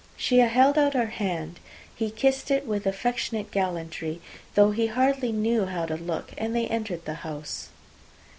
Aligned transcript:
She 0.17 0.39
held 0.39 0.79
out 0.79 0.95
her 0.95 1.05
hand: 1.21 1.59
he 1.95 2.09
kissed 2.09 2.49
it 2.49 2.65
with 2.65 2.87
affectionate 2.87 3.51
gallantry, 3.51 4.19
though 4.55 4.71
he 4.71 4.87
hardly 4.87 5.31
knew 5.31 5.65
how 5.67 5.85
to 5.85 5.95
look, 5.95 6.33
and 6.39 6.55
they 6.55 6.65
entered 6.69 7.05
the 7.05 7.13
house. 7.21 7.69